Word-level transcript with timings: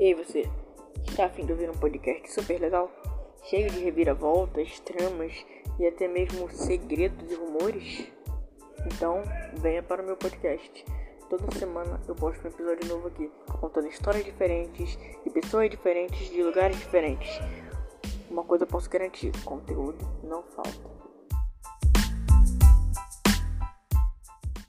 E 0.00 0.04
aí 0.04 0.14
você, 0.14 0.48
está 1.06 1.26
afim 1.26 1.44
de 1.44 1.52
ouvir 1.52 1.68
um 1.68 1.74
podcast 1.74 2.32
super 2.32 2.58
legal? 2.58 2.90
Cheio 3.44 3.68
de 3.68 3.80
reviravoltas, 3.80 4.80
tramas 4.80 5.44
e 5.78 5.86
até 5.86 6.08
mesmo 6.08 6.50
segredos 6.50 7.30
e 7.30 7.34
rumores? 7.34 8.10
Então, 8.86 9.22
venha 9.58 9.82
para 9.82 10.02
o 10.02 10.06
meu 10.06 10.16
podcast. 10.16 10.86
Toda 11.28 11.54
semana 11.54 12.00
eu 12.08 12.14
posto 12.14 12.42
um 12.46 12.50
episódio 12.50 12.88
novo 12.88 13.08
aqui, 13.08 13.30
contando 13.60 13.88
histórias 13.88 14.24
diferentes 14.24 14.98
de 15.22 15.28
pessoas 15.28 15.68
diferentes 15.68 16.30
de 16.30 16.42
lugares 16.42 16.78
diferentes. 16.78 17.38
Uma 18.30 18.42
coisa 18.42 18.64
eu 18.64 18.68
posso 18.68 18.88
garantir, 18.88 19.32
conteúdo 19.44 19.98
não 20.24 20.42
falta. 20.44 20.99